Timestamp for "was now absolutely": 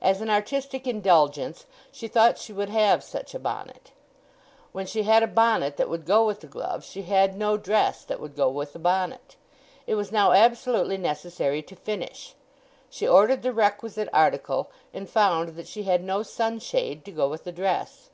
9.94-10.96